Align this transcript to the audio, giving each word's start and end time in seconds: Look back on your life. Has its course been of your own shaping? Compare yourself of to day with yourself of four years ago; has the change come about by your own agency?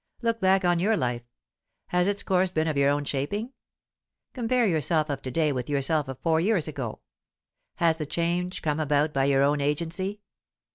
Look 0.23 0.39
back 0.39 0.65
on 0.65 0.79
your 0.79 0.97
life. 0.97 1.21
Has 1.89 2.07
its 2.07 2.23
course 2.23 2.49
been 2.51 2.67
of 2.67 2.75
your 2.75 2.89
own 2.89 3.05
shaping? 3.05 3.53
Compare 4.33 4.65
yourself 4.65 5.11
of 5.11 5.21
to 5.21 5.29
day 5.29 5.51
with 5.51 5.69
yourself 5.69 6.07
of 6.07 6.17
four 6.21 6.39
years 6.39 6.67
ago; 6.67 7.01
has 7.75 7.99
the 7.99 8.07
change 8.07 8.63
come 8.63 8.79
about 8.79 9.13
by 9.13 9.25
your 9.25 9.43
own 9.43 9.61
agency? 9.61 10.21